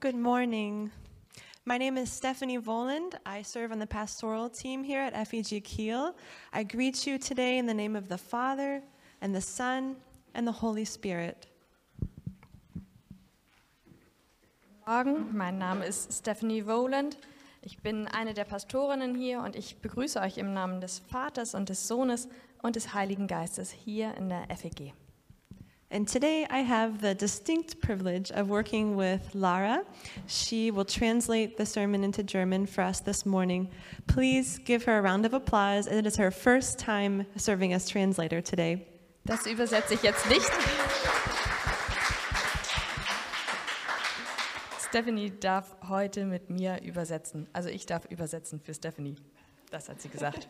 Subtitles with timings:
[0.00, 0.92] Good morning.
[1.64, 3.14] My name is Stephanie Voland.
[3.26, 6.14] I serve on the pastoral team here at FEG Kiel.
[6.52, 8.80] I greet you today in the name of the Father,
[9.20, 9.96] and the Son,
[10.34, 11.48] and the Holy Spirit.
[14.86, 17.16] Morgen, mein Name ist Stephanie Voland.
[17.62, 21.70] Ich bin eine der Pastorinnen hier und ich begrüße euch im Namen des Vaters und
[21.70, 22.28] des Sohnes
[22.62, 24.94] und des Heiligen Geistes hier in der FEG.
[25.90, 29.84] And today I have the distinct privilege of working with Lara.
[30.26, 33.70] She will translate the sermon into German for us this morning.
[34.06, 35.86] Please give her a round of applause.
[35.86, 38.86] It is her first time serving as translator today.
[39.24, 40.50] Das übersetze ich jetzt nicht.
[44.90, 47.46] Stephanie darf heute mit mir übersetzen.
[47.54, 49.16] Also ich darf übersetzen für Stephanie.
[49.70, 50.48] Das hat sie gesagt.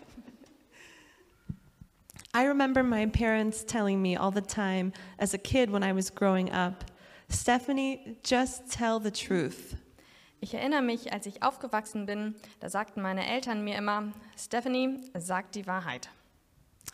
[2.34, 6.10] I remember my parents telling me all the time as a kid when I was
[6.10, 6.84] growing up,
[7.30, 9.76] Stephanie, just tell the truth.
[10.40, 15.50] Ich erinnere mich, als ich aufgewachsen bin, da sagten meine Eltern mir immer, Stephanie, sag
[15.52, 16.08] die Wahrheit.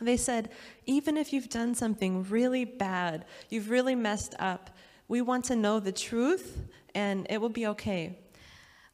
[0.00, 0.50] They said,
[0.86, 4.70] even if you've done something really bad, you've really messed up,
[5.08, 6.58] we want to know the truth
[6.94, 8.16] and it will be okay.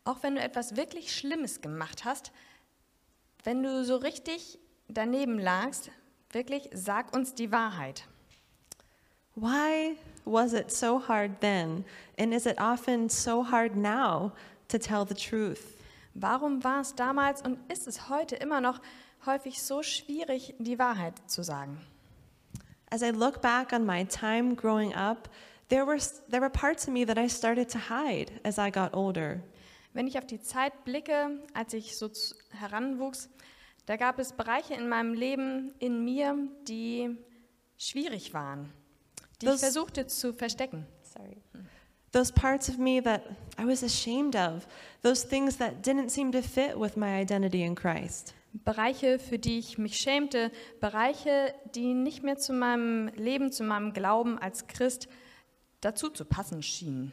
[0.05, 2.33] Auch wenn du etwas wirklich Schlimmes gemacht hast,
[3.45, 5.91] wenn du so richtig daneben lagst,
[6.33, 8.07] wirklich sag uns die Wahrheit.
[9.35, 11.85] Why was it so hard then?
[12.19, 14.33] And is it often so hard now
[14.69, 15.77] to tell the truth?
[16.15, 18.81] Warum war es damals und ist es heute immer noch
[19.25, 21.79] häufig so schwierig, die Wahrheit zu sagen?
[22.91, 25.29] As I look back on my time growing up,
[25.69, 28.95] there were, there were parts of me that I started to hide as I got
[28.95, 29.41] older.
[29.93, 32.11] Wenn ich auf die Zeit blicke, als ich so
[32.51, 33.29] heranwuchs,
[33.87, 36.37] da gab es Bereiche in meinem Leben, in mir,
[36.69, 37.17] die
[37.77, 38.73] schwierig waren,
[39.41, 40.87] die ich Those- versuchte zu verstecken.
[41.03, 41.43] Sorry.
[42.13, 43.23] Those parts of me that
[43.59, 44.67] I was ashamed of,
[45.03, 48.35] those things that didn't seem to fit with my identity in Christ.
[48.53, 53.93] Bereiche, für die ich mich schämte, Bereiche, die nicht mehr zu meinem Leben, zu meinem
[53.93, 55.07] Glauben als Christ
[55.81, 57.13] dazu zu passen schienen.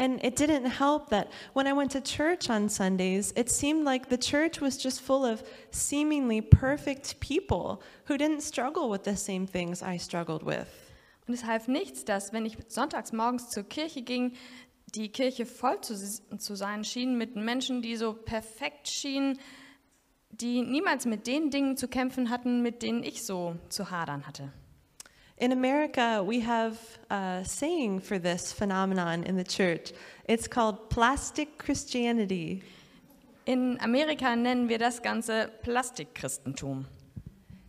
[0.00, 4.08] And it didn't help that when I went to church on Sundays, it seemed like
[4.08, 9.46] the church was just full of seemingly perfect people who didn't struggle with the same
[9.46, 10.68] things I struggled with.
[11.28, 14.32] Und es half nichts, dass, wenn ich sonntags morgens zur Kirche ging,
[14.94, 15.94] die Kirche voll zu,
[16.38, 19.38] zu sein schien mit Menschen, die so perfekt schienen,
[20.30, 24.50] die niemals mit den Dingen zu kämpfen hatten, mit denen ich so zu hadern hatte.
[25.40, 26.78] In America, we have
[27.08, 29.94] a saying for this phenomenon in the church.
[30.28, 32.62] It's called plastic Christianity.
[33.46, 36.84] In Amerika nennen wir das Ganze Plastikchristentum.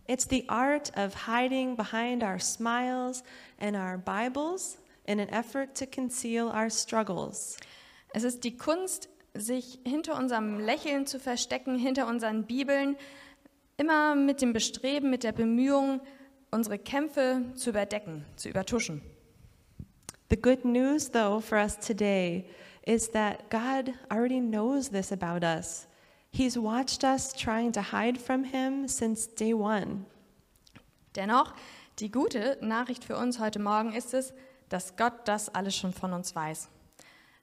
[0.06, 3.22] It's the art of hiding behind our smiles
[3.58, 7.56] and our Bibles in an effort to conceal our struggles.
[8.12, 12.96] Es ist die Kunst, sich hinter unserem Lächeln zu verstecken, hinter unseren Bibeln,
[13.78, 16.02] immer mit dem Bestreben, mit der Bemühung,
[16.52, 19.02] unsere Kämpfe zu überdecken, zu übertuschen.
[20.30, 22.46] The good news, though, for us today
[22.86, 25.86] is that God already knows this about us.
[26.30, 30.04] He's watched us trying to hide from Him since day one.
[31.16, 31.54] Dennoch,
[31.98, 34.32] die gute Nachricht für uns heute Morgen ist es,
[34.68, 36.68] dass Gott das alles schon von uns weiß.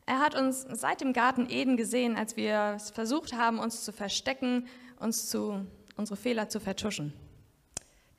[0.08, 4.68] Er hat uns seit dem Garten Eden gesehen, als wir versucht haben, uns zu verstecken,
[5.00, 5.66] uns zu,
[5.96, 7.14] unsere Fehler zu vertuschen.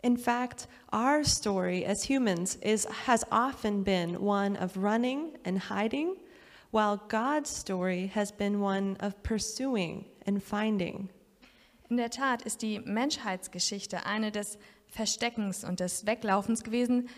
[0.02, 6.16] In fact, our story as humans is, has often been one of running and hiding,
[6.70, 11.10] while God's story has been one of pursuing and finding.
[11.90, 17.08] In der Tat ist die Menschheitsgeschichte eine des Versteckens und des Weglaufens gewesen,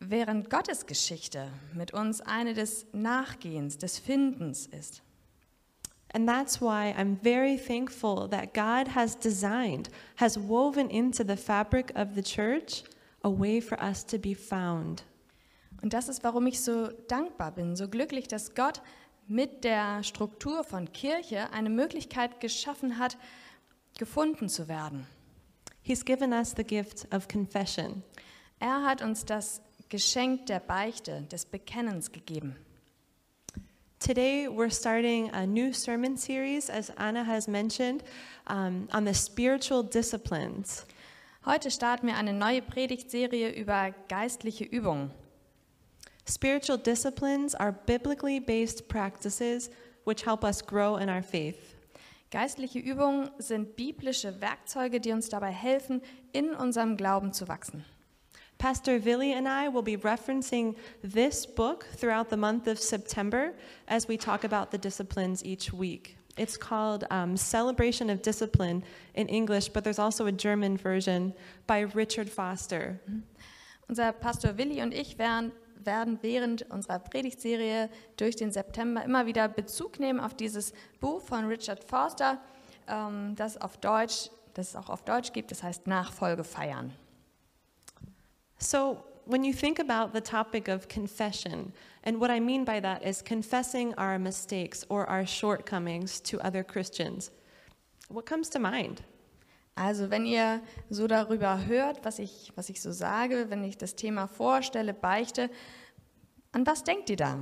[0.00, 5.03] während Gottes Geschichte mit uns eine des Nachgehens, des Findens ist.
[6.14, 11.90] And that's why I'm very thankful that God has designed, has woven into the fabric
[11.96, 12.84] of the church
[13.24, 15.02] a way for us to be found.
[15.82, 18.80] Und das ist, warum ich so dankbar bin, so glücklich, dass Gott
[19.26, 23.18] mit der Struktur von Kirche eine Möglichkeit geschaffen hat,
[23.98, 25.08] gefunden zu werden.
[25.82, 28.04] He's given us the gift of confession.
[28.60, 32.56] Er hat uns das Geschenk der Beichte, des Bekennens gegeben.
[34.04, 38.02] Today, we're starting a new sermon series, as Anna has mentioned,
[38.48, 40.84] um, on the spiritual disciplines.
[41.46, 45.10] Heute starten wir eine neue Predigtserie über geistliche Übungen.
[46.26, 49.70] Spiritual disciplines are biblically based practices
[50.04, 51.74] which help us grow in our faith.
[52.30, 56.02] Geistliche Übungen sind biblische Werkzeuge, die uns dabei helfen,
[56.34, 57.86] in unserem Glauben zu wachsen.
[58.58, 63.52] Pastor Villy and I will be referencing this book throughout the month of September
[63.88, 66.16] as we talk about the disciplines each week.
[66.36, 68.82] It's called um, Celebration of Discipline
[69.14, 71.32] in English, but there's also a German version
[71.66, 72.98] by Richard Foster.
[73.88, 75.52] Unser Pastor Willi und ich werden,
[75.84, 81.44] werden während unserer Predigtserie durch den September immer wieder Bezug nehmen auf dieses Buch von
[81.44, 82.40] Richard Foster,
[82.88, 86.92] ähm, das auf Deutsch, das es auch auf Deutsch gibt, das heißt Nachfolge feiern.
[88.64, 91.72] So, when you think about the topic of confession,
[92.02, 96.64] and what I mean by that is confessing our mistakes or our shortcomings to other
[96.64, 97.30] Christians,
[98.08, 99.02] what comes to mind?
[99.76, 103.96] Also wenn ihr so darüber hört, was ich, was ich so sage, wenn ich das
[103.96, 105.50] Thema vorstelle, beichte,
[106.52, 107.38] an was denkt ihr da?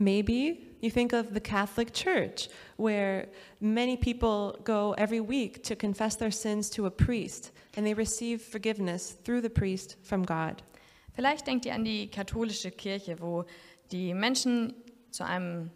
[0.00, 2.48] Maybe you think of the Catholic Church,
[2.78, 3.28] where
[3.60, 8.40] many people go every week to confess their sins to a priest, and they receive
[8.40, 10.62] forgiveness through the priest from God.
[11.12, 13.44] Vielleicht denkt ihr an die katholische Kirche, wo
[13.92, 14.72] die Menschen
[15.10, 15.70] zu einem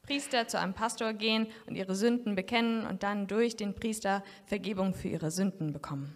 [0.00, 4.94] Priester, zu einem Pastor gehen und ihre Sünden bekennen und dann durch den Priester Vergebung
[4.94, 6.14] für ihre Sünden bekommen.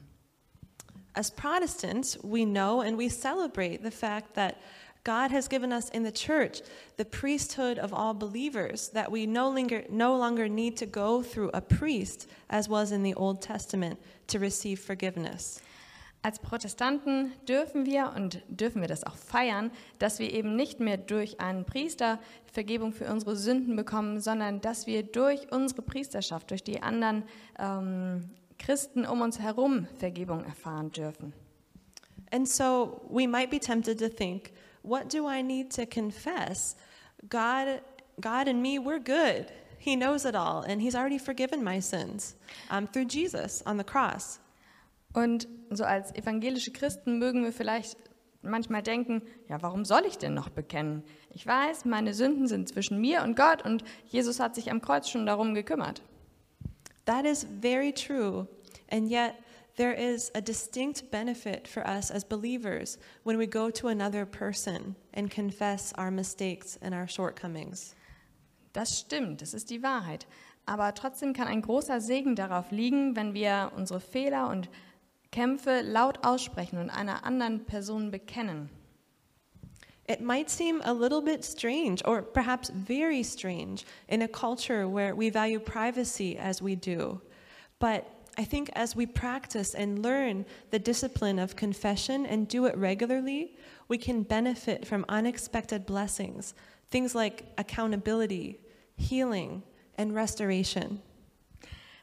[1.13, 4.55] As Protestants, we know and we celebrate the fact that
[5.05, 6.61] God has given us in the church
[6.97, 11.51] the priesthood of all believers, that we no longer, no longer need to go through
[11.55, 15.61] a priest, as was in the Old Testament, to receive forgiveness.
[16.23, 20.99] Als Protestanten dürfen wir und dürfen wir das auch feiern, dass wir eben nicht mehr
[20.99, 22.19] durch einen Priester
[22.53, 27.25] Vergebung für unsere Sünden bekommen, sondern dass wir durch unsere Priesterschaft, durch die anderen
[27.59, 31.33] ähm, Christen um uns herum Vergebung erfahren dürfen.
[32.31, 36.77] And so we might be tempted to think, what do I need to confess?
[37.29, 37.81] God,
[38.21, 39.47] God and me, we're good.
[39.79, 42.35] He knows it all, and He's already forgiven my sins
[42.71, 44.39] um, through Jesus on the cross.
[45.15, 47.97] Und so als evangelische Christen mögen wir vielleicht
[48.43, 51.03] manchmal denken, ja, warum soll ich denn noch bekennen?
[51.35, 55.09] Ich weiß, meine Sünden sind zwischen mir und Gott und Jesus hat sich am Kreuz
[55.09, 56.03] schon darum gekümmert.
[57.07, 58.47] That is very true.
[58.91, 59.35] And yet,
[59.81, 64.95] there is a distinct benefit for us as believers when we go to another person
[65.15, 67.95] and confess our mistakes and our shortcomings.
[68.75, 70.27] Das stimmt, das ist die Wahrheit.
[70.67, 74.69] Aber trotzdem kann ein großer Segen darauf liegen, wenn wir unsere Fehler und
[75.33, 78.69] Kämpfe laut aussprechen und einer anderen Person bekennen.
[80.07, 85.17] It might seem a little bit strange, or perhaps very strange, in a culture where
[85.17, 87.23] we value privacy as we do.
[87.79, 88.05] But
[88.39, 93.57] I think as we practice and learn the discipline of confession and do it regularly,
[93.89, 96.55] we can benefit from unexpected blessings,
[96.91, 98.61] things like accountability,
[98.97, 99.63] healing,
[99.99, 101.01] and restoration.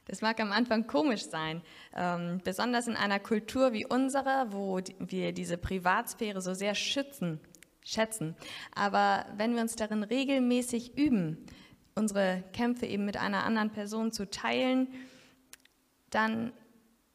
[0.05, 1.61] Das mag am Anfang komisch sein,
[1.93, 7.41] ähm, besonders in einer Kultur wie unserer, wo wir diese Privatsphäre so sehr schützen,
[7.83, 8.35] schätzen.
[8.73, 11.45] Aber wenn wir uns darin regelmäßig üben,
[11.95, 14.87] unsere Kämpfe eben mit einer anderen Person zu teilen,
[16.09, 16.53] dann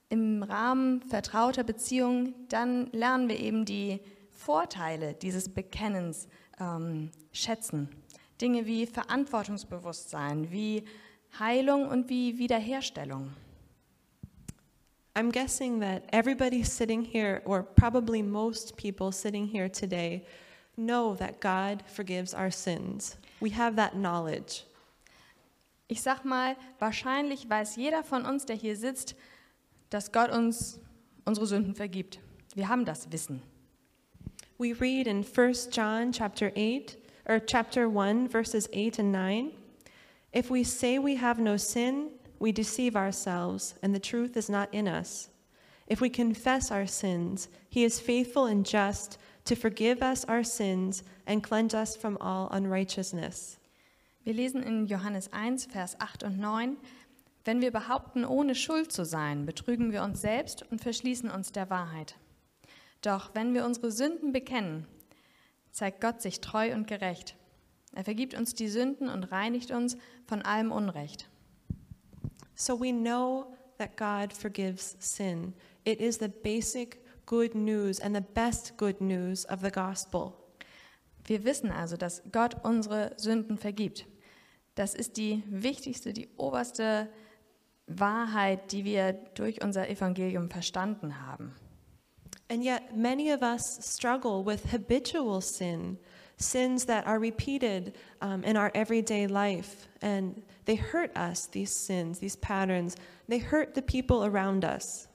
[0.09, 4.01] im Rahmen vertrauter Beziehungen, dann lernen wir eben die
[4.31, 6.29] Vorteile dieses Bekennens
[6.61, 7.89] ähm, schätzen.
[8.41, 10.85] Dinge wie Verantwortungsbewusstsein, wie
[11.39, 13.31] Heilung und wie Wiederherstellung.
[15.15, 20.25] I'm guessing that everybody sitting here, or probably most people sitting here today,
[20.77, 23.17] know that God forgives our sins.
[23.41, 24.65] We have that knowledge.
[25.93, 29.15] Ich sag mal, wahrscheinlich weiß jeder von uns, der hier sitzt,
[29.91, 30.81] dass Gott uns
[31.27, 32.19] unsere Sünden vergibt.
[32.55, 33.43] Wir haben das Wissen.
[34.57, 36.97] We read in 1 John chapter 8
[37.29, 39.51] or chapter 1 verses 8 and 9,
[40.33, 42.09] if we say we have no sin,
[42.41, 45.29] we deceive ourselves and the truth is not in us.
[45.89, 51.03] If we confess our sins, he is faithful and just to forgive us our sins
[51.27, 53.59] and cleanse us from all unrighteousness.
[54.25, 56.77] Wir lesen in Johannes 1, Vers 8 und 9,
[57.45, 61.71] wenn wir behaupten, ohne Schuld zu sein, betrügen wir uns selbst und verschließen uns der
[61.71, 62.17] Wahrheit.
[63.01, 64.87] Doch wenn wir unsere Sünden bekennen,
[65.73, 67.35] zeigt Gott sich treu und gerecht.
[67.95, 71.29] Er vergibt uns die Sünden und reinigt uns von allem Unrecht.
[72.55, 75.53] So we know that God forgives sin.
[75.85, 80.35] It is the basic good news and the best good news of the gospel.
[81.25, 84.07] Wir wissen also, dass Gott unsere Sünden vergibt.
[84.75, 87.09] Das ist die wichtigste, die oberste
[87.87, 91.55] Wahrheit, die wir durch unser Evangelium verstanden haben.
[92.49, 95.99] And yet, many of us struggle with habitual sin,
[96.37, 99.89] sins that are repeated um, in our everyday life.
[100.03, 102.95] And they hurt us, these sins, these patterns.
[103.29, 105.09] They hurt the people around us.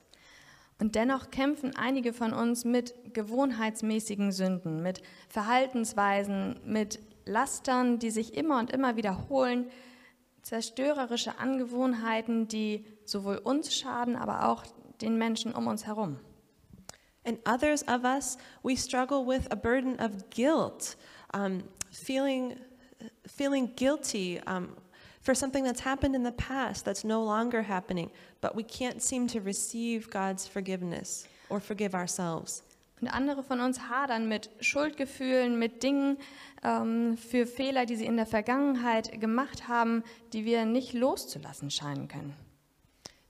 [0.80, 8.34] Und dennoch kämpfen einige von uns mit gewohnheitsmäßigen Sünden, mit Verhaltensweisen, mit Lastern, die sich
[8.34, 9.70] immer und immer wiederholen,
[10.42, 14.64] zerstörerische Angewohnheiten, die sowohl uns schaden, aber auch
[15.00, 16.18] den Menschen um uns herum.
[17.24, 20.96] And others of us, we struggle with a burden of guilt,
[21.34, 22.56] um, feeling,
[23.26, 24.70] feeling guilty um,
[25.20, 29.26] for something that's happened in the past that's no longer happening, but we can't seem
[29.28, 32.62] to receive God's forgiveness or forgive ourselves.
[33.00, 36.18] Und andere von uns hadern mit Schuldgefühlen, mit Dingen
[36.64, 40.02] ähm, für Fehler, die sie in der Vergangenheit gemacht haben,
[40.32, 42.34] die wir nicht loszulassen scheinen können.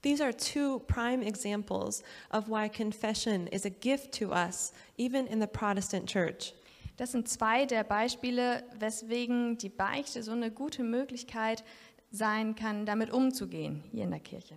[0.01, 5.41] These are two prime examples of why confession is a gift to us, even in
[5.41, 6.53] the Protestant church.
[6.95, 11.63] Das sind zwei der Beispiele, weswegen die Beichte so eine gute Möglichkeit
[12.11, 14.55] sein kann, damit umzugehen hier in der Kirche.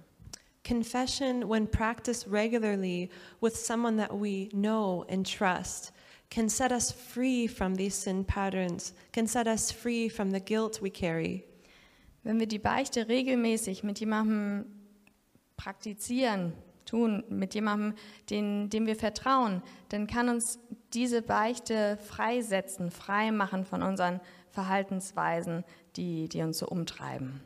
[0.65, 5.93] Confession, when practiced regularly with someone that we know and trust,
[6.31, 10.81] can set us free from these sin patterns, can set us free from the guilt
[10.81, 11.45] we carry.
[12.25, 14.65] Wenn wir die Beichte regelmäßig mit jemandem
[15.57, 16.53] praktizieren,
[16.87, 17.95] tun, mit jemandem,
[18.31, 20.59] den, dem wir vertrauen, dann kann uns
[20.95, 25.65] diese Beichte freisetzen, frei machen von unseren Verhaltensweisen,
[25.97, 27.41] die, die uns so umtreiben.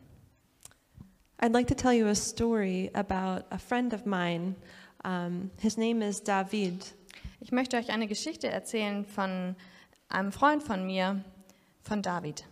[1.38, 4.56] I'd like to tell you a story about a friend of mine.
[5.04, 6.82] Um, his name is David.
[7.42, 9.54] Ich möchte euch eine Geschichte erzählen von
[10.08, 11.22] einem Freund von mir,
[11.82, 12.44] von David.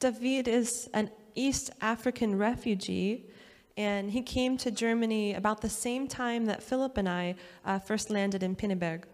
[0.00, 3.26] David is an East African refugee,
[3.76, 8.10] and he came to Germany about the same time that Philip and I uh, first
[8.10, 9.06] landed in Pinneberg.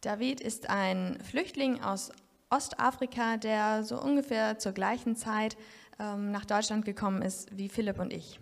[0.00, 2.10] David ist ein Flüchtling aus
[2.50, 5.56] Ostafrika, der so ungefähr zur gleichen Zeit
[6.02, 8.40] ähm, nach Deutschland gekommen ist wie Philipp und ich.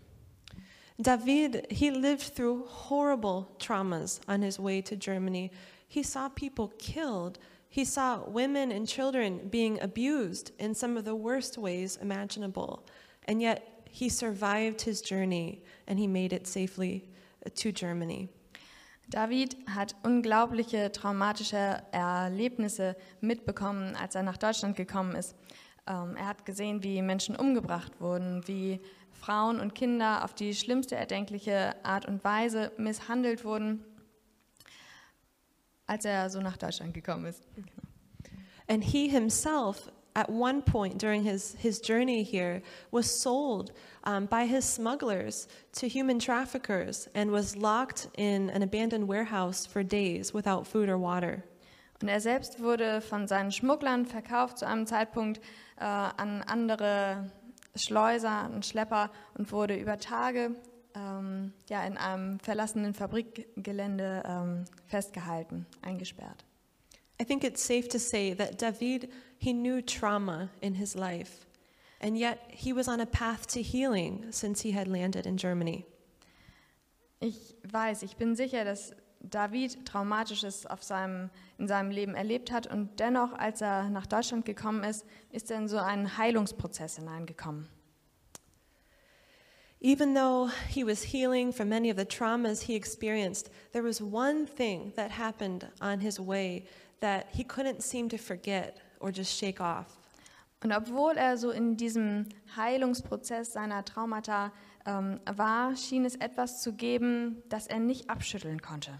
[0.98, 5.50] David, he lived through horrible traumas on his way to Germany.
[5.86, 7.38] He saw people killed.
[7.68, 12.84] He saw women and children being abused in some of the worst ways imaginable.
[13.28, 17.08] And yet he survived his journey and he made it safely
[17.54, 18.28] to Germany.
[19.08, 25.34] David hat unglaubliche traumatische Erlebnisse mitbekommen, als er nach Deutschland gekommen ist.
[25.90, 28.80] Ähm, er hat gesehen, wie Menschen umgebracht wurden, wie
[29.10, 33.84] Frauen und Kinder auf die schlimmste erdenkliche Art und Weise misshandelt wurden,
[35.86, 37.42] als er so nach Deutschland gekommen ist.
[38.68, 43.72] And he himself, at one point during his, his journey here, was sold
[44.06, 49.82] um, by his smugglers to human traffickers and was locked in an abandoned warehouse for
[49.82, 51.42] days without food or water.
[52.00, 55.40] Und er selbst wurde von seinen Schmugglern verkauft zu einem Zeitpunkt
[55.80, 57.30] äh, an andere
[57.74, 60.54] Schleuser und Schlepper und wurde über Tage
[60.94, 66.44] ähm, ja, in einem verlassenen Fabrikgelände ähm, festgehalten, eingesperrt.
[67.20, 71.46] I think it's safe to say that David, he knew trauma in his life,
[72.00, 75.84] and yet he was on a path to healing since he had landed in Germany.
[77.20, 82.98] Ich weiß, ich bin sicher, dass David Traumatisches seinem, in seinem Leben erlebt hat und
[82.98, 87.68] dennoch, als er nach Deutschland gekommen ist, ist er in so einen Heilungsprozess hineingekommen.
[89.82, 94.46] Even though he was healing from many of the traumas he experienced, there was one
[94.46, 96.66] thing that happened on his way
[97.00, 99.96] that he couldn't seem to forget or just shake off.
[100.62, 104.52] Und obwohl er so in diesem Heilungsprozess seiner Traumata
[104.84, 108.98] ähm, war, schien es etwas zu geben, das er nicht abschütteln konnte.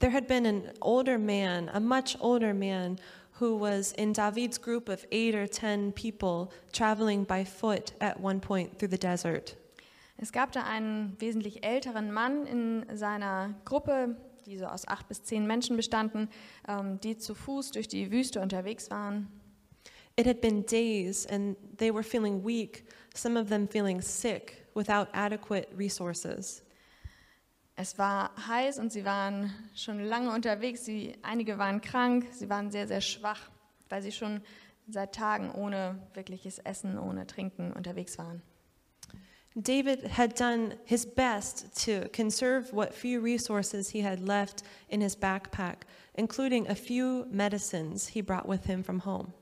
[0.00, 2.98] There had been an older man, a much older man,
[3.38, 8.40] who was in David's group of eight or ten people traveling by foot at one
[8.40, 9.56] point through the desert.
[10.16, 15.22] Es gab da einen wesentlich älteren Mann in seiner Gruppe, die so aus acht bis
[15.24, 16.28] zehn Menschen bestanden,
[16.68, 19.28] ähm, die zu Fuß durch die Wüste unterwegs waren.
[20.16, 22.84] It had been days, and they were feeling weak,
[23.14, 26.62] some of them feeling sick without adequate resources.
[27.76, 30.84] Es war heiß und sie waren schon lange unterwegs.
[30.84, 33.50] Sie, einige waren krank, sie waren sehr, sehr schwach,
[33.88, 34.40] weil sie schon
[34.88, 38.42] seit Tagen ohne wirkliches Essen, ohne Trinken unterwegs waren.
[39.56, 45.16] David had done his best to conserve what few resources he had left in his
[45.16, 49.32] backpack, including a few medicines he brought with him from home.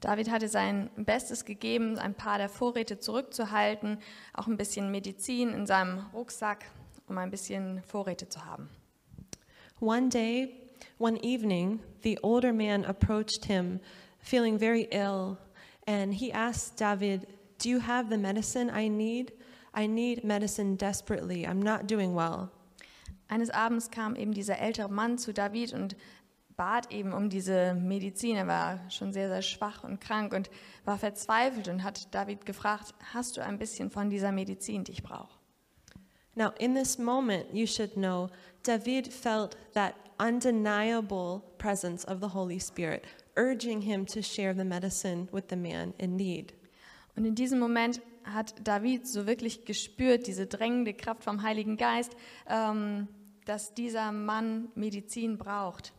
[0.00, 3.98] David hatte sein Bestes gegeben, ein paar der Vorräte zurückzuhalten,
[4.32, 6.64] auch ein bisschen Medizin in seinem Rucksack,
[7.08, 8.68] um ein bisschen Vorräte zu haben.
[9.80, 10.54] One day,
[10.98, 13.80] one evening, the older man approached him,
[14.20, 15.36] feeling very ill,
[15.86, 17.26] and he asked David,
[17.58, 19.32] Do you have the medicine I need?
[19.74, 21.46] I need medicine desperately.
[21.46, 22.50] I'm not doing well.
[23.28, 25.96] Eines Abends kam eben dieser ältere Mann zu David und
[26.56, 28.36] bat eben um diese Medizin.
[28.36, 30.50] Er war schon sehr, sehr schwach und krank und
[30.84, 35.02] war verzweifelt und hat David gefragt, hast du ein bisschen von dieser Medizin, die ich
[35.02, 35.33] brauche?
[36.36, 38.30] Now, in this moment, you should know
[38.62, 43.04] David felt that undeniable presence of the Holy Spirit,
[43.36, 46.52] urging him to share the medicine with the man in need.
[47.16, 52.16] Und in diesem Moment hat David so wirklich gespürt, diese drängende Kraft vom Heiligen Geist,
[52.48, 53.08] ähm,
[53.44, 55.92] dass dieser Mann Medizin braucht.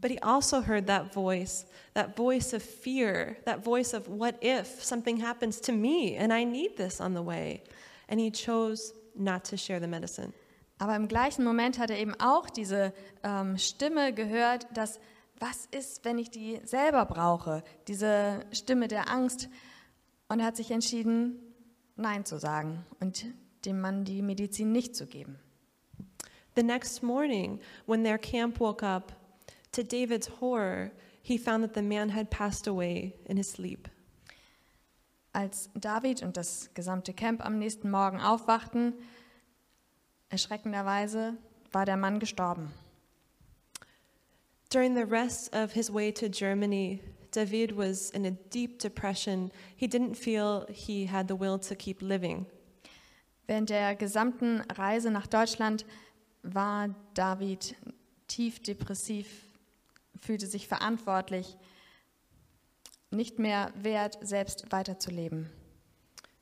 [0.00, 4.82] But he also heard that voice, that voice of fear, that voice of what if
[4.82, 7.62] something happens to me and I need this on the way.
[8.08, 10.32] And he chose not to share the medicine.
[10.78, 12.92] Aber im gleichen Moment hat er eben auch diese
[13.22, 14.98] ähm, Stimme gehört, dass
[15.38, 17.62] was ist, wenn ich die selber brauche?
[17.88, 19.48] Diese Stimme der Angst.
[20.28, 21.38] Und er hat sich entschieden,
[21.96, 23.26] Nein zu sagen und
[23.64, 25.38] dem Mann die Medizin nicht zu geben.
[26.56, 29.12] The next morning, when their camp woke up,
[29.72, 30.90] to David's horror,
[31.22, 33.88] he found that the man had passed away in his sleep.
[35.34, 38.94] Als David und das gesamte Camp am nächsten Morgen aufwachten,
[40.28, 41.36] erschreckenderweise
[41.72, 42.72] war der Mann gestorben.
[44.70, 47.00] During the rest of his way to Germany,
[47.32, 49.50] David was in a deep depression.
[49.74, 52.46] He didn't feel he had the will to keep living.
[53.48, 55.84] Während der gesamten Reise nach Deutschland
[56.44, 57.74] war David
[58.28, 59.26] tief depressiv,
[60.16, 61.56] fühlte sich verantwortlich,
[63.14, 65.50] nicht mehr wert, selbst weiterzuleben.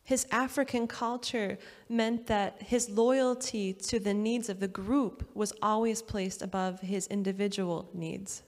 [0.05, 6.03] His African culture meant that his loyalty to the needs of the group was always
[6.03, 8.43] placed above his individual needs.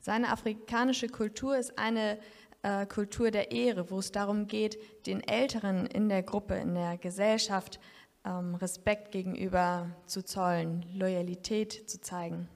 [0.00, 2.18] Seine afrikanische Kultur ist eine
[2.62, 6.98] äh, Kultur der Ehre, wo es darum geht, den Älteren in der Gruppe, in der
[6.98, 7.78] Gesellschaft
[8.24, 12.48] ähm, Respekt gegenüber zu zollen, Loyalität zu zeigen.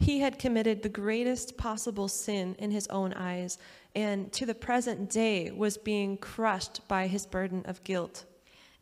[0.00, 3.58] He had committed the greatest possible sin in his own eyes,
[3.94, 8.24] and to the present day was being crushed by his burden of guilt.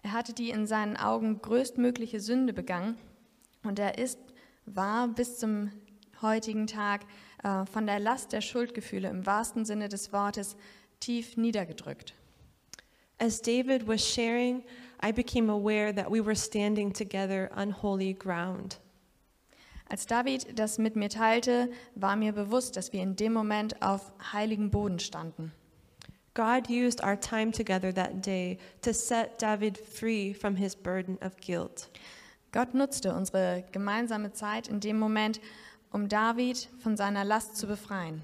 [0.04, 2.97] Er hatte die in seinen Augen größtmögliche Sünde begangen
[3.64, 4.19] und er ist,
[4.67, 5.73] war bis zum
[6.23, 7.06] heutigen Tag
[7.43, 10.56] äh, von der Last der Schuldgefühle im wahrsten Sinne des Wortes
[11.00, 12.14] tief niedergedrückt.
[13.19, 14.62] As David was sharing,
[15.02, 18.78] I became aware that we were standing together on holy ground.
[19.88, 24.12] Als David das mit mir teilte, war mir bewusst, dass wir in dem Moment auf
[24.32, 25.52] heiligem Boden standen.
[26.34, 31.36] God used our time together that day to set David free from his burden of
[31.40, 31.88] guilt.
[32.52, 35.40] Gott nutzte unsere gemeinsame Zeit in dem Moment,
[35.92, 38.22] um David von seiner Last zu befreien.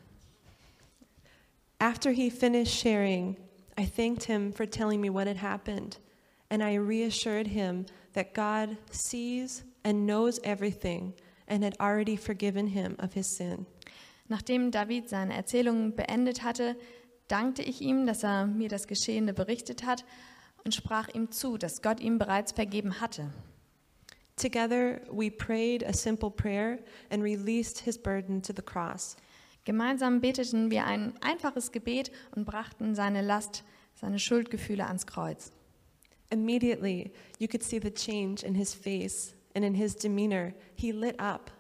[1.79, 3.37] After he finished sharing,
[3.79, 5.99] I thanked him for telling me what had happened,
[6.51, 11.15] and I reassured him that God sees and knows everything
[11.53, 13.67] and had already forgiven him of his sin.
[14.29, 16.77] Nachdem David seine Erzählung beendet hatte,
[17.29, 20.05] dankte ich ihm, dass er mir das Geschehene berichtet hat
[20.65, 23.31] und sprach ihm zu, dass Gott ihm bereits vergeben hatte.
[24.37, 26.79] Together, we prayed a simple prayer
[27.11, 29.17] and released his burden to the cross.
[29.65, 33.63] Gemeinsam beteten wir ein einfaches Gebet und brachten seine Last,
[33.95, 35.53] seine Schuldgefühle ans Kreuz.
[36.31, 40.55] Immediately, you could see the change in his face and in his demeanor.
[40.75, 41.51] He lit up.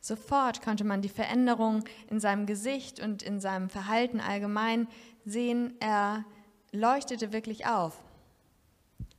[0.00, 4.88] Sofort konnte man die Veränderung in seinem Gesicht und in seinem Verhalten allgemein
[5.26, 5.74] sehen.
[5.80, 6.24] Er
[6.72, 7.98] leuchtete wirklich auf.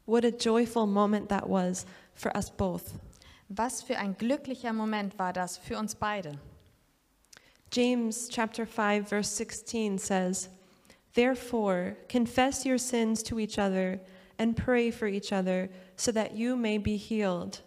[0.06, 2.84] What a joyful moment that was for us both.
[3.50, 6.40] Was für ein glücklicher Moment war das für uns beide.
[7.72, 10.50] James chapter 5 verse 16 says,
[11.14, 14.00] "Therefore confess your sins to each other
[14.42, 17.62] and pray for each other so that you may be healed.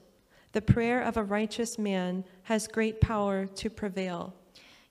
[0.53, 4.35] The prayer of a righteous man has great power to prevail."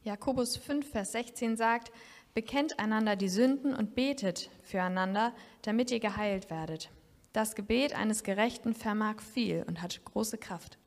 [0.06, 1.92] Jakobus 5, Vers 16 sagt,
[2.34, 6.90] Bekennt einander die Sünden und betet füreinander, damit ihr geheilt werdet.
[7.32, 10.78] Das Gebet eines Gerechten vermag viel und hat große Kraft.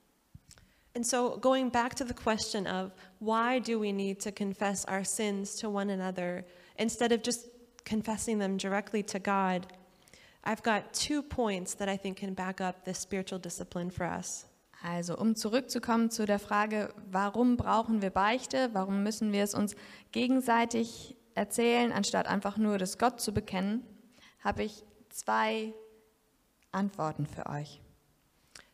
[0.95, 5.05] And so, going back to the question of why do we need to confess our
[5.05, 6.45] sins to one another
[6.79, 7.49] instead of just
[7.85, 9.67] confessing them directly to God,
[10.47, 14.47] I've got two points that I think can back up this spiritual discipline for us.
[14.81, 18.71] Also, um zurückzukommen zu der Frage, warum brauchen wir Beichte?
[18.73, 19.75] Warum müssen wir es uns
[20.13, 23.85] gegenseitig erzählen, anstatt einfach nur das Gott zu bekennen,
[24.45, 25.75] habe ich zwei
[26.71, 27.81] Antworten für euch.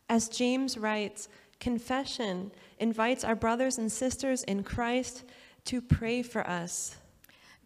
[0.09, 5.25] As James writes, confession invites our brothers and sisters in Christ
[5.65, 6.99] to pray for us.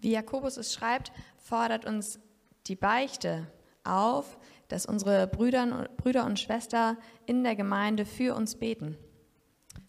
[0.01, 2.21] Wie Jakobus es schreibt, fordert uns
[2.67, 3.49] die Beichte
[3.87, 6.97] auf, dass unsere Brüder, Brüder und Schwestern
[7.27, 8.97] in der Gemeinde für uns beten.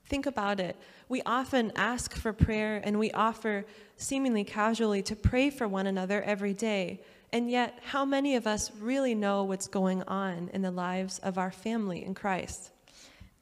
[0.10, 0.76] Think about it.
[1.10, 3.66] We often ask for prayer and we offer
[3.98, 7.02] seemingly casually to pray for one another every day.
[7.34, 11.38] And yet, how many of us really know what's going on in the lives of
[11.38, 12.72] our family in Christ?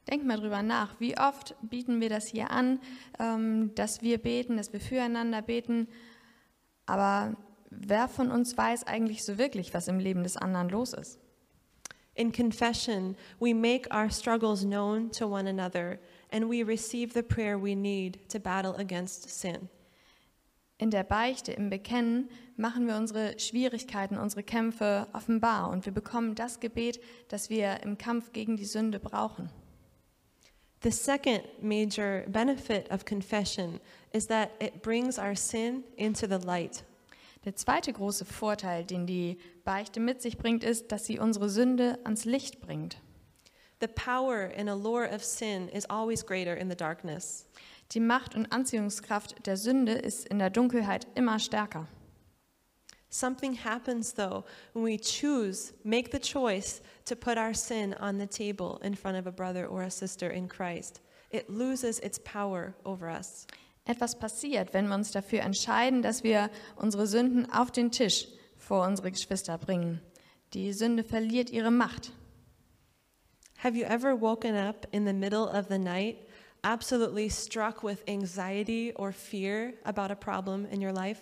[0.10, 1.00] Denk mal drüber nach.
[1.00, 2.80] Wie oft bieten wir das hier an,
[3.20, 5.88] ähm, dass wir beten, dass wir füreinander beten.
[6.86, 7.36] Aber
[7.80, 11.20] wer von uns weiß eigentlich so wirklich, was im Leben des anderen los ist?
[12.16, 16.00] In confession, we make our struggles known to one another
[16.32, 19.70] and we receive the prayer we need to battle against sin.
[20.78, 26.36] In der Beichte, im Bekennen, machen wir unsere Schwierigkeiten, unsere Kämpfe offenbar und wir bekommen
[26.36, 29.50] das Gebet, das wir im Kampf gegen die Sünde brauchen.
[30.84, 33.80] The second major benefit of confession
[34.14, 36.84] is that it brings our sin into the light.
[37.46, 42.00] Der zweite große Vorteil, den die Beichte mit sich bringt, ist, dass sie unsere Sünde
[42.04, 42.98] ans Licht bringt.
[43.80, 47.48] The power and allure of sin is always greater in the darkness.
[47.92, 51.88] Die Macht und Anziehungskraft der Sünde ist in der Dunkelheit immer stärker.
[53.10, 58.26] Something happens though when we choose, make the choice to put our sin on the
[58.26, 61.02] table in front of a brother or a sister in Christ.
[61.30, 63.46] It loses its power over us.
[63.86, 68.86] Etwas passiert, wenn wir uns dafür entscheiden, dass wir unsere Sünden auf den Tisch vor
[68.86, 70.02] unsere Geschwister bringen.
[70.54, 72.12] Die Sünde verliert ihre Macht.
[73.64, 76.18] Have you ever woken up in the middle of the night
[76.64, 81.22] absolutely struck with anxiety or fear about a problem in your life?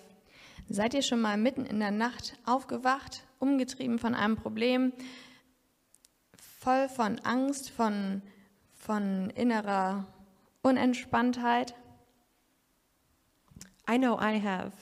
[0.70, 4.94] Seid ihr schon mal mitten in der Nacht aufgewacht, umgetrieben von einem Problem,
[6.62, 8.22] voll von Angst, von,
[8.72, 10.08] von innerer
[10.62, 11.76] Unentspanntheit?
[13.88, 14.74] I know I have.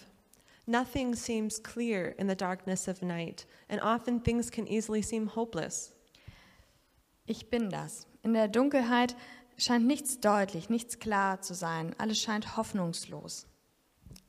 [0.68, 5.94] Nothing seems clear in the darkness of night, and often things can easily seem hopeless.
[7.28, 8.06] Ich bin das.
[8.24, 9.16] In der Dunkelheit
[9.58, 11.96] scheint nichts deutlich, nichts klar zu sein.
[11.98, 13.48] Alles scheint hoffnungslos.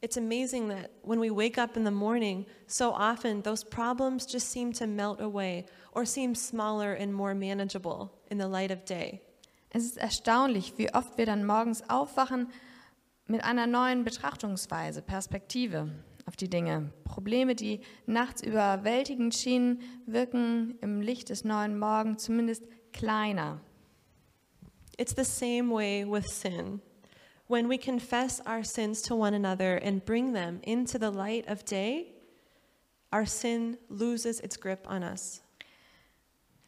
[0.01, 4.51] It's amazing that when we wake up in the morning, so often those problems just
[4.51, 9.21] seem to melt away or seem smaller and more manageable in the light of day.
[9.71, 12.49] Es ist erstaunlich, wie oft wir dann morgens aufwachen
[13.27, 15.91] mit einer neuen Betrachtungsweise, Perspektive
[16.27, 16.93] auf die Dinge.
[17.05, 23.61] Probleme, die nachts überwältigend schienen, wirken im Licht des neuen Morgens zumindest kleiner.
[24.99, 26.81] It's the same way with sin.
[27.49, 31.65] When we confess our sins to one another and bring them into the light of
[31.65, 32.15] day,
[33.13, 35.43] our sin loses its grip on us.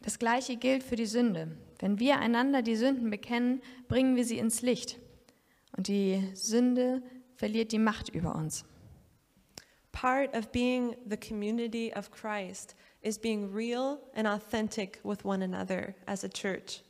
[0.03, 1.57] Das gleiche gilt für die Sünde.
[1.79, 4.99] Wenn wir einander die Sünden bekennen, bringen wir sie ins Licht.
[5.77, 7.03] Und die Sünde
[7.35, 8.65] verliert die Macht über uns.
[9.93, 15.95] Part of being the community of Christ is being real and authentic with one another
[16.07, 16.83] as a church.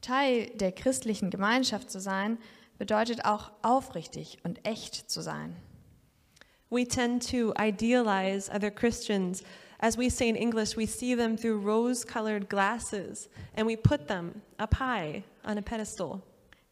[0.00, 2.38] Teil der christlichen Gemeinschaft zu sein,
[2.78, 5.54] bedeutet auch aufrichtig und echt zu sein.
[6.70, 9.42] We tend to idealize other Christians.
[9.78, 14.08] As we say in English, we see them through rose colored glasses and we put
[14.08, 16.22] them up high on a pedestal.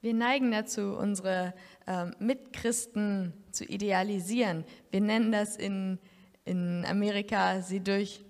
[0.01, 1.55] Wir neigen dazu, unsere
[1.89, 4.65] ähm, Mitchristen zu idealisieren.
[4.93, 5.99] Wir nennen das in,
[6.45, 8.25] in Amerika, sie durch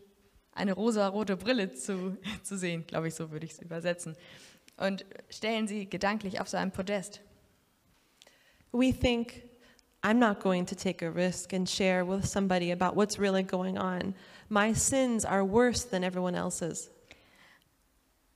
[0.52, 4.16] eine rosa-rote Brille zu, zu sehen, glaube ich, so würde ich es übersetzen.
[4.78, 7.20] Und stellen sie gedanklich auf so ein Podest.
[8.72, 9.42] We think,
[10.02, 13.76] I'm not going to take a risk and share with somebody about what's really going
[13.76, 14.14] on.
[14.48, 16.90] My sins are worse than everyone else's.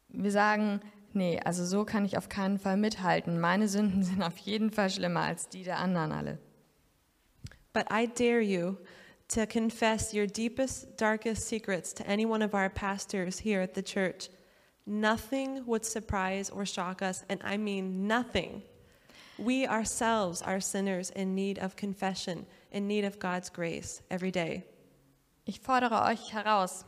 [0.08, 0.80] Wir sagen,
[1.14, 3.40] nee, also so kann ich auf keinen Fall mithalten.
[3.40, 6.38] Meine Sünden sind auf jeden Fall schlimmer als die der anderen alle.
[7.72, 8.76] But I dare you
[9.28, 13.82] to confess your deepest, darkest secrets to any one of our pastors here at the
[13.82, 14.28] church.
[14.84, 18.62] Nothing would surprise or shock us, and I mean nothing.
[19.38, 24.64] We ourselves are sinners in need of confession, in need of God's grace every day.
[25.46, 26.84] Ich fordere euch heraus,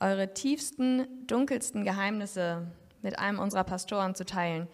[0.00, 2.66] eure tiefsten, dunkelsten Geheimnisse
[3.02, 4.68] mit einem unserer Pastoren zu teilen.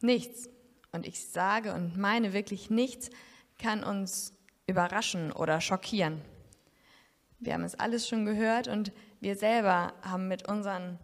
[0.00, 0.48] Nichts,
[0.92, 3.10] und ich sage und meine wirklich nichts,
[3.58, 4.32] kann uns
[4.66, 6.20] überraschen oder schockieren.
[7.40, 10.98] Wir haben es alles schon gehört und wir selber haben mit unseren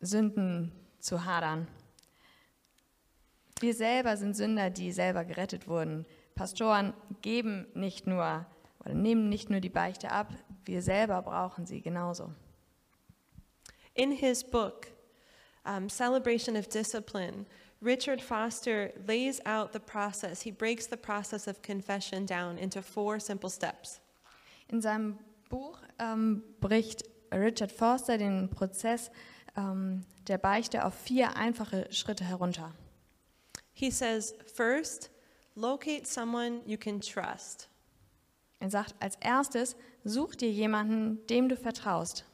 [0.00, 1.66] Sünden zu hadern.
[3.60, 6.06] Wir selber sind Sünder, die selber gerettet wurden.
[6.34, 8.46] Pastoren geben nicht nur
[8.84, 10.32] oder nehmen nicht nur die Beichte ab,
[10.64, 12.32] wir selber brauchen sie genauso.
[13.94, 14.86] In his book,
[15.68, 17.46] um, Celebration of Discipline,
[17.80, 20.42] Richard Foster lays out the process.
[20.42, 24.00] He breaks the process of confession down into four simple steps.
[24.68, 29.10] In seinem Buch ähm, bricht Richard Forster den Prozess
[29.56, 32.72] ähm, der Beichte auf vier einfache Schritte herunter.
[33.72, 35.10] He says, first,
[35.54, 37.68] locate someone you can trust.
[38.58, 42.24] Er sagt als erstes, such dir jemanden, dem du vertraust.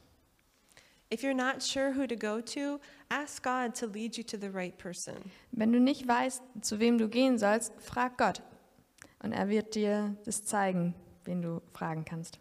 [1.11, 2.79] If you're not sure who to go to,
[3.11, 5.31] ask God to lead you to the right person.
[5.51, 8.41] Wenn du nicht weißt, zu wem du gehen sollst, frag Gott.
[9.19, 12.39] Und er wird dir das zeigen, wen du fragen kannst.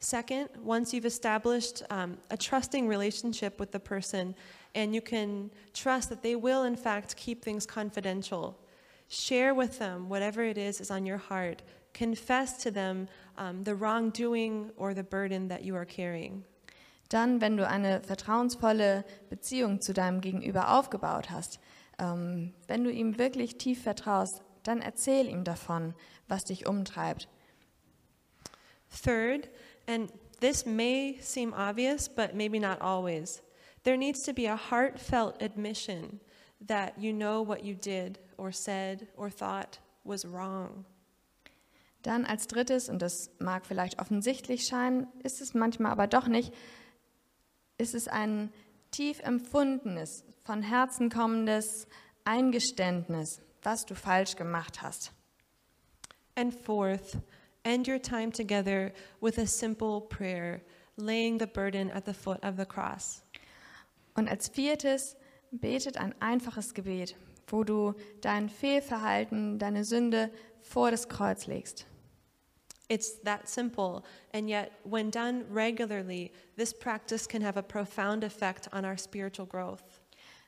[0.00, 4.34] Second, once you've established um, a trusting relationship with the person
[4.74, 8.58] and you can trust that they will, in fact, keep things confidential,
[9.08, 11.62] share with them whatever it is is on your heart.
[11.92, 13.06] Confess to them
[13.38, 16.42] um, the wrongdoing or the burden that you are carrying.
[17.12, 21.60] Dann, wenn du eine vertrauensvolle Beziehung zu deinem Gegenüber aufgebaut hast,
[21.98, 25.92] ähm, wenn du ihm wirklich tief vertraust, dann erzähl ihm davon,
[26.26, 27.28] was dich umtreibt.
[29.04, 29.50] Third,
[29.86, 33.42] and this may seem obvious, but maybe not always,
[33.84, 36.18] there needs to be a heartfelt admission
[36.66, 40.86] that you know what you did or said or thought was wrong.
[42.00, 46.54] Dann als drittes, und das mag vielleicht offensichtlich scheinen, ist es manchmal aber doch nicht,
[47.82, 48.52] ist es ein
[48.90, 51.86] tief empfundenes, von Herzen kommendes
[52.24, 55.12] Eingeständnis, was du falsch gemacht hast.
[56.36, 57.18] And fourth,
[57.64, 60.62] end your time together with a simple prayer,
[60.96, 63.22] laying the burden at the foot of the cross.
[64.14, 65.16] Und als viertes,
[65.50, 67.16] betet ein einfaches Gebet,
[67.48, 71.86] wo du dein Fehlverhalten, deine Sünde vor das Kreuz legst.
[72.88, 78.68] It's that simple, and yet, when done regularly, this practice can have a profound effect
[78.72, 80.00] on our spiritual growth.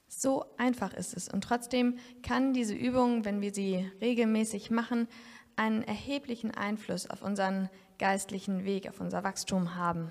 [0.09, 1.29] So einfach ist es.
[1.29, 5.09] Und trotzdem kann diese Übung, wenn wir sie regelmäßig machen,
[5.57, 10.11] einen erheblichen Einfluss auf unseren geistlichen Weg, auf unser Wachstum haben.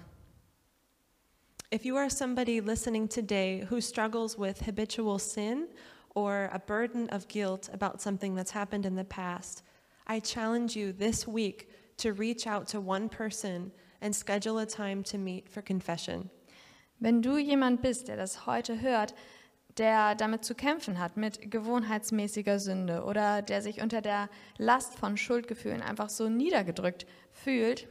[1.73, 5.67] If you are somebody listening today who struggles with habitual sin
[6.13, 9.63] or a burden of guilt about something that's happened in the past,
[10.07, 15.03] I challenge you this week to reach out to one person and schedule a time
[15.03, 16.29] to meet for confession.
[16.99, 19.13] Wenn du jemand bist, der das heute hört,
[19.77, 25.17] der damit zu kämpfen hat mit gewohnheitsmäßiger Sünde oder der sich unter der Last von
[25.17, 27.87] Schuldgefühlen einfach so niedergedrückt fühlt,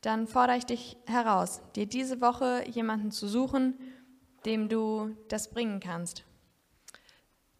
[0.00, 3.78] dann fordere ich dich heraus, dir diese Woche jemanden zu suchen,
[4.46, 6.24] dem du das bringen kannst.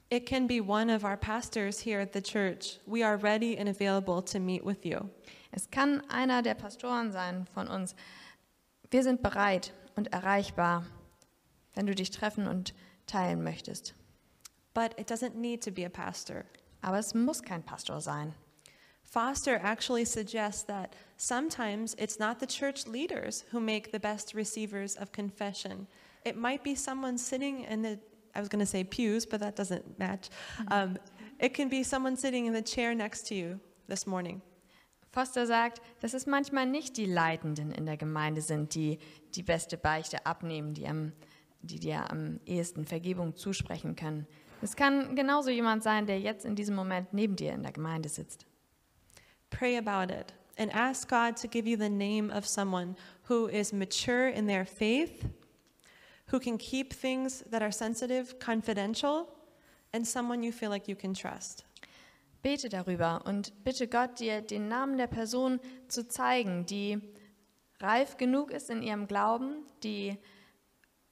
[0.08, 2.80] It can be one of our pastors here at the church.
[2.86, 5.08] We are ready and available to meet with you.
[5.50, 7.94] Es kann einer der Pastoren sein von uns.
[8.90, 10.84] Wir sind bereit und erreichbar,
[11.74, 12.74] wenn du dich treffen und
[13.06, 13.94] teilen möchtest.
[14.74, 16.44] But it doesn't need to be a pastor.
[16.82, 18.34] Aber es muss kein Pastor sein.
[19.02, 24.96] Foster actually suggests that sometimes it's not the church leaders who make the best receivers
[24.96, 25.88] of confession.
[26.24, 27.98] It might be someone sitting in the,
[28.36, 30.30] I was going to say pews, but that doesn't match.
[30.68, 30.96] Um,
[31.40, 33.58] it can be someone sitting in the chair next to you
[33.88, 34.42] this morning.
[35.10, 38.98] Foster sagt, dass es manchmal nicht die Leitenden in der Gemeinde sind, die
[39.34, 41.12] die beste Beichte abnehmen, die, am,
[41.62, 44.26] die dir am ehesten Vergebung zusprechen können.
[44.62, 48.08] Es kann genauso jemand sein, der jetzt in diesem Moment neben dir in der Gemeinde
[48.08, 48.46] sitzt.
[49.48, 52.94] Pray about it and ask God to give you the name of someone
[53.24, 55.24] who is mature in their faith,
[56.26, 59.26] who can keep things that are sensitive confidential,
[59.92, 61.64] and someone you feel like you can trust.
[62.42, 66.98] Bete darüber und bitte Gott, dir den Namen der Person zu zeigen, die
[67.80, 70.16] reif genug ist in ihrem Glauben, die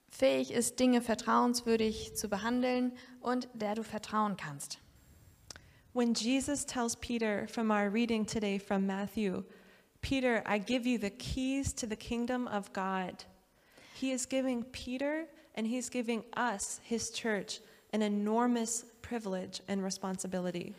[0.09, 4.79] fähig ist, Dinge vertrauenswürdig zu behandeln und der du vertrauen kannst.
[5.93, 9.43] When Jesus tells Peter from our reading today from Matthew,
[10.01, 13.25] Peter, I give you the keys to the kingdom of God.
[13.95, 17.59] He is giving Peter and he's giving us, his church,
[17.91, 20.73] an enormous privilege and responsibility.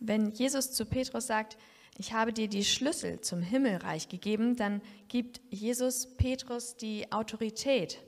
[0.00, 1.56] Wenn Jesus zu Petrus sagt,
[1.98, 8.02] ich habe dir die Schlüssel zum Himmelreich gegeben, dann gibt Jesus Petrus die Autorität.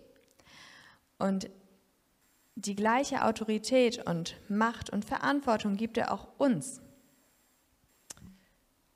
[1.19, 1.51] Und
[2.55, 6.81] die gleiche Autorität und Macht und Verantwortung gibt er auch uns.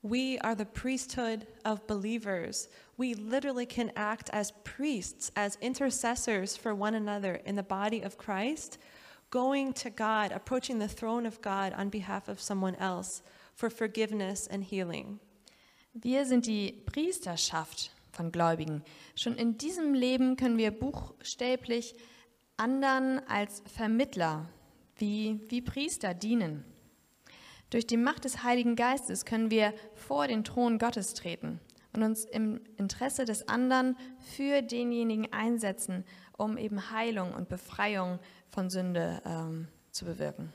[0.03, 2.69] We are the priesthood of believers.
[2.97, 8.17] We literally can act as priests, as intercessors for one another in the body of
[8.17, 8.79] Christ,
[9.31, 13.23] going to God, approaching the throne of God on behalf of someone else
[13.55, 15.19] for forgiveness and healing.
[15.95, 18.83] Wir sind die Priesterschaft von Gläubigen.
[19.15, 21.95] Schon in diesem Leben können wir buchstäblich
[22.57, 24.47] anderen als Vermittler,
[24.97, 26.65] wie, wie Priester dienen.
[27.71, 31.61] Durch die Macht des Heiligen Geistes können wir vor den Thron Gottes treten
[31.93, 36.05] und uns im Interesse des anderen für denjenigen einsetzen,
[36.37, 38.19] um eben Heilung und Befreiung
[38.51, 40.53] von Sünde ähm, zu bewirken.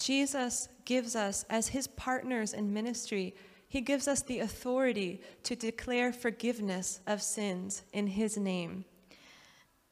[0.00, 3.34] Jesus gives us, as his partners in ministry,
[3.68, 8.84] he gives us the authority to declare forgiveness of sins in his name.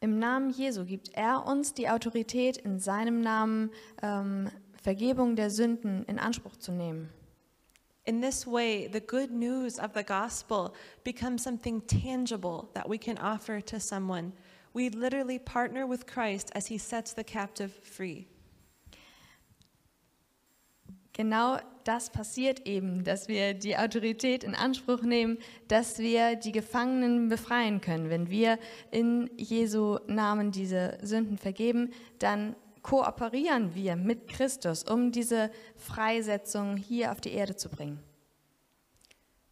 [0.00, 3.70] Im Namen Jesu gibt er uns die Autorität, in seinem Namen
[4.02, 7.08] ähm, Vergebung der Sünden in Anspruch zu nehmen.
[8.04, 13.18] In this way, the good news of the gospel becomes something tangible that we can
[13.18, 14.32] offer to someone.
[14.76, 18.26] We literally partner with Christ as he sets the captive free.
[21.14, 27.30] Genau das passiert eben, dass wir die Autorität in Anspruch nehmen, dass wir die Gefangenen
[27.30, 28.10] befreien können.
[28.10, 28.58] Wenn wir
[28.90, 37.12] in Jesu Namen diese Sünden vergeben, dann kooperieren wir mit Christus, um diese Freisetzung hier
[37.12, 37.98] auf die Erde zu bringen.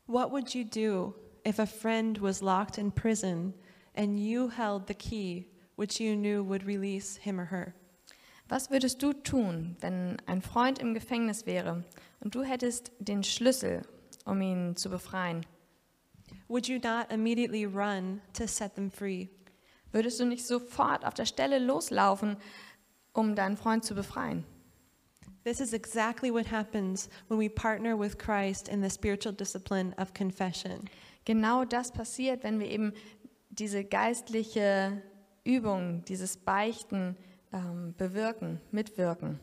[0.06, 1.14] What would you do
[1.48, 3.54] if a friend was locked in prison
[3.94, 7.74] and you held the key which you knew would release him or her?
[8.48, 11.84] Was würdest du tun, wenn ein Freund im Gefängnis wäre
[12.20, 13.82] und du hättest den Schlüssel,
[14.26, 15.46] um ihn zu befreien?
[16.48, 19.28] Would you not immediately run to set them free?
[19.92, 22.36] Würdest du nicht sofort auf der Stelle loslaufen,
[23.12, 24.44] um deinen Freund zu befreien?
[25.44, 30.14] This is exactly what happens when we partner with Christ in the spiritual discipline of
[30.14, 30.88] confession.
[31.24, 32.92] Genau das passiert, wenn wir eben
[33.58, 35.02] diese geistliche
[35.44, 37.16] Übung, dieses Beichten
[37.52, 39.38] ähm, bewirken, mitwirken.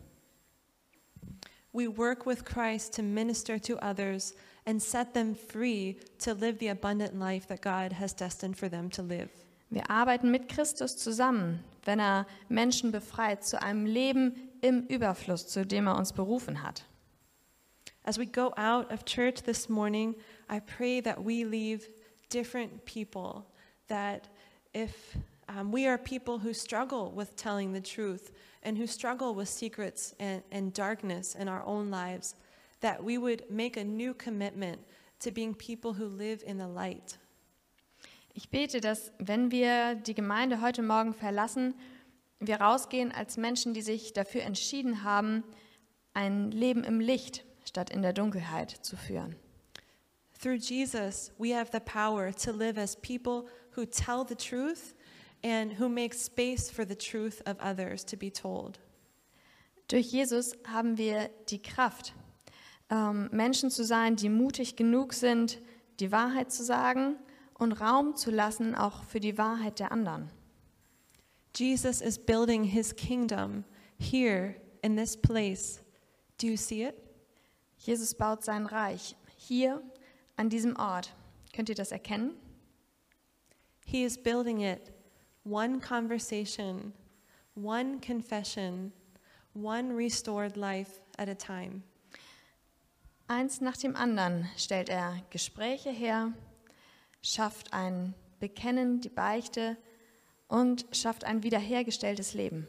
[1.73, 6.69] We work with Christ to minister to others and set them free to live the
[6.69, 9.29] abundant life that God has destined for them to live.
[9.69, 15.65] Wir arbeiten mit Christus zusammen, wenn er Menschen befreit zu einem Leben im Überfluss, zu
[15.65, 16.83] dem er uns berufen hat.
[18.03, 20.15] As we go out of church this morning,
[20.49, 21.87] I pray that we leave
[22.29, 23.45] different people.
[23.91, 24.29] That
[24.73, 25.17] if
[25.49, 28.31] um, we are people who struggle with telling the truth
[28.63, 32.35] and who struggle with secrets and, and darkness in our own lives,
[32.79, 34.79] that we would make a new commitment
[35.19, 37.17] to being people who live in the light.
[38.33, 41.75] Ich bete, dass wenn wir die Gemeinde heute Morgen verlassen,
[42.39, 45.43] wir rausgehen als Menschen, die sich dafür entschieden haben,
[46.13, 49.35] ein Leben im Licht statt in der Dunkelheit zu führen.
[50.41, 54.95] Through Jesus, we have the power to live as people who tell the truth
[55.43, 58.79] and who make space for the truth of others to be told.
[59.87, 62.13] Durch Jesus haben wir die Kraft,
[62.89, 65.59] ähm, Menschen zu sein, die mutig genug sind,
[65.99, 67.17] die Wahrheit zu sagen
[67.55, 70.29] und Raum zu lassen auch für die Wahrheit der anderen.
[71.55, 73.65] Jesus is building his kingdom
[73.99, 75.81] here in this place.
[76.37, 76.95] Do you see it?
[77.77, 79.81] Jesus baut sein Reich hier
[80.37, 81.13] an diesem Ort.
[81.53, 82.33] Könnt ihr das erkennen?
[83.91, 84.89] He is building it
[85.43, 86.93] one conversation,
[87.55, 88.93] one confession,
[89.51, 91.83] one restored life at a time.
[93.27, 96.31] Eins nach dem anderen stellt er Gespräche her,
[97.21, 99.75] schafft ein Bekennen, die Beichte
[100.47, 102.67] und schafft ein wiederhergestelltes Leben.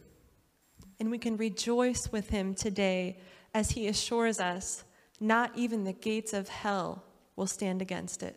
[0.98, 3.16] And we can rejoice with him today
[3.54, 4.84] as he assures us
[5.20, 7.00] not even the gates of hell
[7.36, 8.34] will stand against it.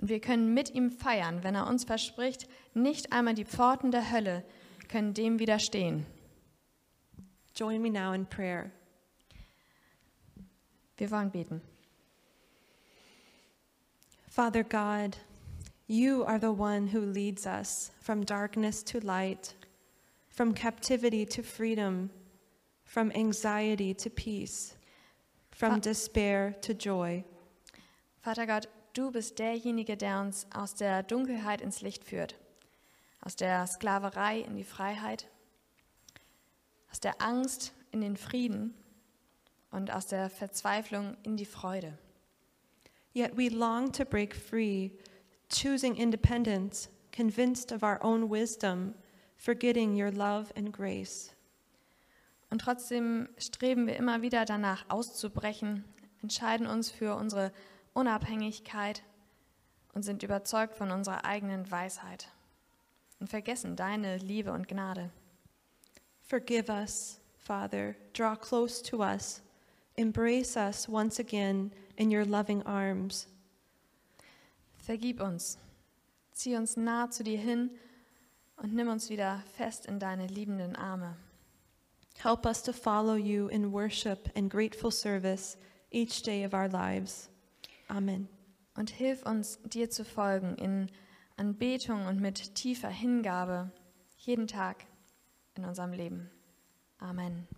[0.00, 4.12] Und wir können mit ihm feiern, wenn er uns verspricht, nicht einmal die Pforten der
[4.12, 4.44] Hölle
[4.88, 6.06] können dem widerstehen.
[7.54, 8.70] Join me now in prayer.
[10.96, 11.60] Wir wollen beten.
[14.28, 15.16] Father God,
[15.88, 19.56] you are the one who leads us from darkness to light,
[20.28, 22.10] from captivity to freedom,
[22.84, 24.76] from anxiety to peace,
[25.50, 27.24] from despair to joy.
[28.20, 28.66] Vater Gott,
[28.98, 32.34] du bist derjenige, der uns aus der Dunkelheit ins Licht führt,
[33.20, 35.28] aus der Sklaverei in die Freiheit,
[36.90, 38.74] aus der Angst in den Frieden
[39.70, 41.96] und aus der Verzweiflung in die Freude.
[43.14, 44.90] Yet we long to break free,
[45.48, 48.94] choosing independence, convinced of our own wisdom,
[49.36, 51.36] forgetting your love and grace.
[52.50, 55.84] Und trotzdem streben wir immer wieder danach auszubrechen,
[56.20, 57.52] entscheiden uns für unsere
[57.98, 59.02] Unabhängigkeit
[59.92, 62.28] und sind überzeugt von unserer eigenen Weisheit
[63.18, 65.10] und vergessen deine Liebe und Gnade.
[66.22, 67.96] Forgive us, Father.
[68.12, 69.42] Draw close to us.
[69.96, 73.26] Embrace us once again in your loving arms.
[74.76, 75.58] Vergib uns,
[76.32, 77.70] zieh uns nah zu dir hin
[78.58, 81.16] und nimm uns wieder fest in deine liebenden Arme.
[82.18, 85.56] Help us to follow you in worship and grateful service
[85.90, 87.28] each day of our lives.
[87.88, 88.28] Amen.
[88.74, 90.90] Und hilf uns, dir zu folgen in
[91.36, 93.72] Anbetung und mit tiefer Hingabe
[94.16, 94.84] jeden Tag
[95.54, 96.30] in unserem Leben.
[96.98, 97.48] Amen.